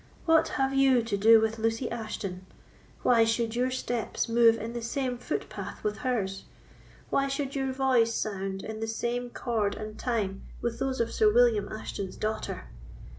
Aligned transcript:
What 0.25 0.47
have 0.57 0.73
you 0.73 1.03
to 1.03 1.15
do 1.15 1.39
with 1.39 1.59
Lucy 1.59 1.87
Ashton? 1.91 2.47
why 3.03 3.23
should 3.23 3.55
your 3.55 3.69
steps 3.69 4.27
move 4.27 4.57
in 4.57 4.73
the 4.73 4.81
same 4.81 5.15
footpath 5.19 5.83
with 5.83 5.97
hers? 5.97 6.45
why 7.11 7.27
should 7.27 7.53
your 7.53 7.71
voice 7.71 8.15
sound 8.15 8.63
in 8.63 8.79
the 8.79 8.87
same 8.87 9.29
chord 9.29 9.75
and 9.75 9.99
time 9.99 10.41
with 10.59 10.79
those 10.79 10.99
of 10.99 11.11
Sir 11.13 11.31
William 11.31 11.69
Ashton's 11.71 12.17
daughter? 12.17 12.63